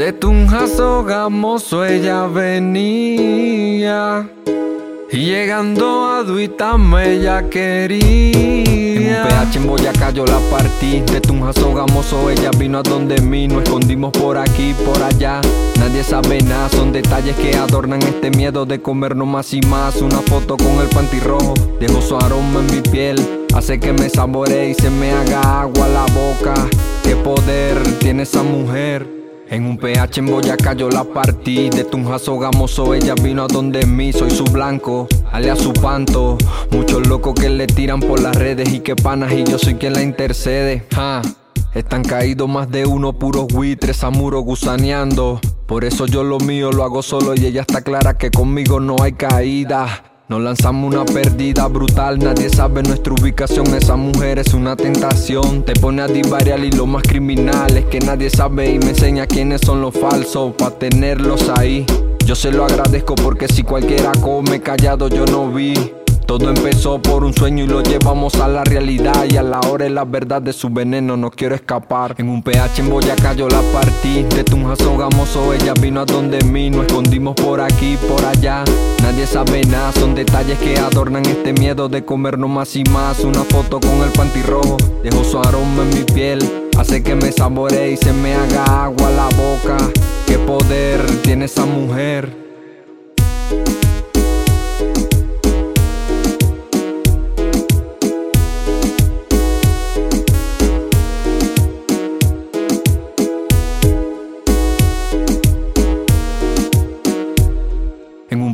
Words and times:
De 0.00 0.14
Tunja 0.14 0.66
Sogamoso 0.66 1.84
ella 1.84 2.26
venía. 2.26 4.26
Y 5.12 5.26
llegando 5.26 6.08
a 6.08 6.22
Duitama 6.22 7.04
ella 7.04 7.50
quería. 7.50 8.00
En 8.00 9.08
un 9.08 9.28
PH 9.28 9.58
en 9.58 9.66
Boyacá 9.66 10.10
yo 10.10 10.24
la 10.24 10.38
partí. 10.50 11.00
De 11.00 11.20
Tunja 11.20 11.52
Sogamoso 11.52 12.30
ella 12.30 12.50
vino 12.56 12.78
a 12.78 12.82
donde 12.82 13.20
mí. 13.20 13.46
Nos 13.46 13.64
escondimos 13.64 14.12
por 14.12 14.38
aquí, 14.38 14.74
por 14.86 15.02
allá. 15.02 15.42
Nadie 15.78 16.02
sabe 16.02 16.40
nada, 16.40 16.70
son 16.70 16.92
detalles 16.92 17.36
que 17.36 17.54
adornan 17.54 18.00
este 18.00 18.30
miedo 18.30 18.64
de 18.64 18.80
comernos 18.80 19.28
más 19.28 19.52
y 19.52 19.60
más. 19.60 20.00
Una 20.00 20.22
foto 20.22 20.56
con 20.56 20.80
el 20.80 20.88
panty 20.88 21.20
rojo, 21.20 21.52
dejo 21.78 22.00
su 22.00 22.16
aroma 22.16 22.60
en 22.60 22.74
mi 22.74 22.80
piel. 22.90 23.46
Hace 23.54 23.78
que 23.78 23.92
me 23.92 24.08
saboree 24.08 24.70
y 24.70 24.74
se 24.74 24.88
me 24.88 25.12
haga 25.12 25.60
agua 25.60 25.86
la 25.88 26.06
boca. 26.14 26.54
Qué 27.04 27.14
poder 27.16 27.82
tiene 27.98 28.22
esa 28.22 28.42
mujer. 28.42 29.19
En 29.50 29.66
un 29.66 29.76
PH 29.78 30.20
en 30.20 30.26
Boyacá 30.26 30.74
yo 30.74 30.88
la 30.88 31.02
partí. 31.02 31.70
De 31.70 31.82
Tunjazo 31.82 32.38
Gamoso 32.38 32.94
ella 32.94 33.14
vino 33.20 33.42
a 33.42 33.48
donde 33.48 33.84
mí. 33.84 34.12
Soy 34.12 34.30
su 34.30 34.44
blanco, 34.44 35.08
a 35.32 35.56
su 35.56 35.72
panto. 35.72 36.38
Muchos 36.70 37.04
locos 37.08 37.34
que 37.34 37.50
le 37.50 37.66
tiran 37.66 37.98
por 37.98 38.20
las 38.20 38.36
redes 38.36 38.72
Y 38.72 38.78
que 38.78 38.94
panas 38.94 39.32
y 39.32 39.42
yo 39.42 39.58
soy 39.58 39.74
quien 39.74 39.94
la 39.94 40.02
intercede. 40.02 40.86
Están 41.74 42.04
caídos 42.04 42.48
más 42.48 42.70
de 42.70 42.86
uno, 42.86 43.12
puros 43.12 43.48
buitres, 43.48 44.04
amuro 44.04 44.40
gusaneando. 44.40 45.40
Por 45.66 45.84
eso 45.84 46.06
yo 46.06 46.22
lo 46.22 46.38
mío 46.38 46.70
lo 46.70 46.84
hago 46.84 47.02
solo 47.02 47.34
y 47.34 47.44
ella 47.44 47.62
está 47.62 47.82
clara 47.82 48.16
que 48.16 48.30
conmigo 48.30 48.78
no 48.78 48.96
hay 49.02 49.12
caída 49.12 50.09
nos 50.30 50.40
lanzamos 50.40 50.94
una 50.94 51.04
pérdida 51.04 51.66
brutal, 51.66 52.20
nadie 52.20 52.48
sabe 52.48 52.84
nuestra 52.84 53.12
ubicación. 53.12 53.66
Esa 53.74 53.96
mujer 53.96 54.38
es 54.38 54.54
una 54.54 54.76
tentación, 54.76 55.64
te 55.64 55.72
pone 55.72 56.02
a 56.02 56.06
divariar 56.06 56.60
y 56.60 56.70
lo 56.70 56.86
más 56.86 57.02
criminal 57.02 57.76
es 57.76 57.84
que 57.86 57.98
nadie 57.98 58.30
sabe 58.30 58.70
y 58.70 58.78
me 58.78 58.90
enseña 58.90 59.26
quiénes 59.26 59.60
son 59.60 59.80
los 59.80 59.92
falsos 59.92 60.54
para 60.54 60.78
tenerlos 60.78 61.50
ahí. 61.56 61.84
Yo 62.24 62.36
se 62.36 62.52
lo 62.52 62.64
agradezco 62.64 63.16
porque 63.16 63.48
si 63.48 63.64
cualquiera 63.64 64.12
come 64.20 64.60
callado 64.60 65.08
yo 65.08 65.26
no 65.26 65.50
vi. 65.50 65.74
Todo 66.26 66.48
empezó 66.48 67.02
por 67.02 67.24
un 67.24 67.34
sueño 67.34 67.64
y 67.64 67.66
lo 67.66 67.82
llevamos 67.82 68.36
a 68.36 68.46
la 68.46 68.62
realidad 68.62 69.24
Y 69.28 69.36
a 69.36 69.42
la 69.42 69.58
hora 69.58 69.86
es 69.86 69.90
la 69.90 70.04
verdad 70.04 70.40
de 70.40 70.52
su 70.52 70.70
veneno 70.70 71.16
no 71.16 71.28
quiero 71.28 71.56
escapar 71.56 72.14
En 72.18 72.28
un 72.28 72.40
PH 72.40 72.82
en 72.82 72.88
Boyacá 72.88 73.32
yo 73.32 73.48
la 73.48 73.60
partí 73.72 74.22
De 74.22 74.44
Tunjazo 74.44 74.96
Gamoso 74.96 75.52
ella 75.52 75.74
vino 75.74 76.02
a 76.02 76.04
donde 76.04 76.38
mí 76.44 76.70
Nos 76.70 76.86
escondimos 76.86 77.34
por 77.34 77.60
aquí, 77.60 77.98
por 78.08 78.24
allá 78.24 78.62
Nadie 79.02 79.26
sabe 79.26 79.62
nada, 79.64 79.92
son 79.92 80.14
detalles 80.14 80.58
que 80.58 80.78
adornan 80.78 81.24
este 81.26 81.52
miedo 81.52 81.88
de 81.88 82.04
comernos 82.04 82.50
más 82.50 82.76
y 82.76 82.84
más. 82.84 83.20
Una 83.20 83.44
foto 83.44 83.80
con 83.80 84.02
el 84.02 84.10
panty 84.12 84.42
rojo, 84.42 84.76
su 85.24 85.38
aroma 85.38 85.82
en 85.82 85.88
mi 85.90 86.04
piel. 86.04 86.68
Hace 86.78 87.02
que 87.02 87.14
me 87.14 87.32
saboree 87.32 87.92
y 87.92 87.96
se 87.96 88.12
me 88.12 88.34
haga 88.34 88.84
agua 88.84 89.10
la 89.10 89.28
boca. 89.36 89.76
Qué 90.26 90.38
poder 90.38 91.04
tiene 91.22 91.46
esa 91.46 91.66
mujer 91.66 92.39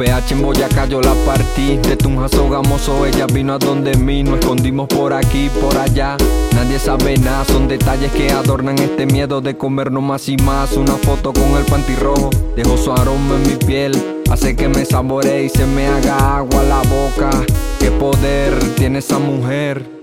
PH 0.00 0.32
en 0.32 0.40
Boyacá 0.40 0.86
yo 0.86 1.02
la 1.02 1.12
partí. 1.26 1.76
De 1.76 1.94
Tunjazo 1.94 2.48
Gamoso 2.48 3.04
ella 3.04 3.26
vino 3.26 3.52
a 3.52 3.58
donde 3.58 3.94
mí. 3.96 4.22
Nos 4.22 4.38
escondimos 4.38 4.88
por 4.88 5.12
aquí, 5.12 5.50
por 5.60 5.76
allá. 5.76 6.16
Nadie 6.54 6.78
sabe 6.78 7.18
nada, 7.18 7.44
son 7.44 7.68
detalles 7.68 8.10
que 8.12 8.30
adornan 8.30 8.78
este 8.78 9.04
miedo 9.04 9.42
de 9.42 9.58
comernos 9.58 10.02
más 10.02 10.26
y 10.30 10.38
más. 10.38 10.72
Una 10.72 10.94
foto 10.94 11.34
con 11.34 11.54
el 11.54 11.66
panty 11.66 11.96
rojo, 11.96 12.30
dejo 12.56 12.78
su 12.78 12.90
aroma 12.92 13.34
en 13.34 13.42
mi 13.42 13.56
piel. 13.66 14.22
Hace 14.30 14.56
que 14.56 14.68
me 14.68 14.86
saboree 14.86 15.44
y 15.44 15.48
se 15.50 15.66
me 15.66 15.86
haga 15.86 16.38
agua 16.38 16.62
la 16.62 16.80
boca. 16.82 17.30
Qué 17.78 17.90
poder 17.90 18.58
tiene 18.76 19.00
esa 19.00 19.18
mujer 19.18 19.99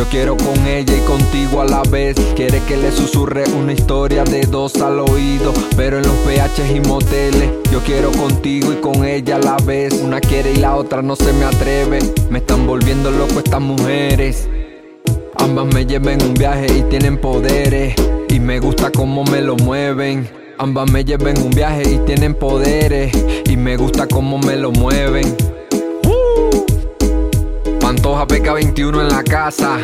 yo 0.00 0.06
quiero 0.06 0.34
con 0.34 0.66
ella 0.66 0.96
y 0.96 1.00
contigo 1.00 1.60
a 1.60 1.66
la 1.66 1.82
vez. 1.82 2.16
Quiere 2.34 2.62
que 2.66 2.78
le 2.78 2.90
susurre 2.90 3.44
una 3.54 3.74
historia 3.74 4.24
de 4.24 4.46
dos 4.46 4.76
al 4.76 4.98
oído. 4.98 5.52
Pero 5.76 5.98
en 5.98 6.04
los 6.04 6.14
PHs 6.24 6.74
y 6.74 6.80
moteles, 6.80 7.50
yo 7.70 7.80
quiero 7.80 8.10
contigo 8.12 8.72
y 8.72 8.76
con 8.76 9.04
ella 9.04 9.36
a 9.36 9.40
la 9.40 9.56
vez. 9.58 9.92
Una 9.92 10.18
quiere 10.18 10.52
y 10.52 10.56
la 10.56 10.74
otra 10.76 11.02
no 11.02 11.16
se 11.16 11.34
me 11.34 11.44
atreve. 11.44 11.98
Me 12.30 12.38
están 12.38 12.66
volviendo 12.66 13.10
loco 13.10 13.40
estas 13.40 13.60
mujeres. 13.60 14.48
Ambas 15.34 15.66
me 15.66 15.84
llevan 15.84 16.22
un 16.22 16.32
viaje 16.32 16.78
y 16.78 16.82
tienen 16.84 17.18
poderes. 17.18 17.94
Y 18.30 18.40
me 18.40 18.58
gusta 18.58 18.90
cómo 18.90 19.24
me 19.24 19.42
lo 19.42 19.56
mueven. 19.56 20.26
Ambas 20.56 20.90
me 20.90 21.04
llevan 21.04 21.36
un 21.42 21.50
viaje 21.50 21.82
y 21.82 21.98
tienen 22.06 22.34
poderes. 22.34 23.12
Y 23.44 23.54
me 23.58 23.76
gusta 23.76 24.06
cómo 24.06 24.38
me 24.38 24.56
lo 24.56 24.70
mueven. 24.70 25.36
Pantoja 28.60 28.74
PK21 28.74 29.00
en 29.00 29.08
la 29.08 29.22
casa, 29.22 29.78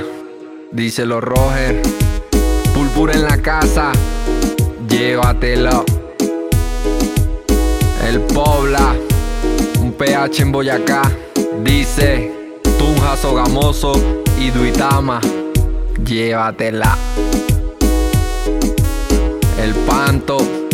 díselo 0.72 1.20
Roger. 1.20 1.82
Pulpura 2.75 3.14
en 3.14 3.22
la 3.22 3.38
casa, 3.38 3.92
llévatelo. 4.88 5.84
El 8.06 8.20
Pobla, 8.20 8.94
un 9.81 9.92
PH 9.92 10.42
en 10.42 10.53
Boyacá, 10.53 11.10
dice 11.65 12.32
Tunja 12.78 13.16
Sogamoso 13.16 13.92
y 14.38 14.50
Duitama, 14.50 15.20
llévatela. 16.04 16.97
El 19.59 19.75
Panto. 19.86 20.66